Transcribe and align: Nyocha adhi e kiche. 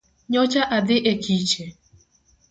Nyocha 0.31 0.61
adhi 0.77 0.97
e 1.11 1.13
kiche. 1.23 1.65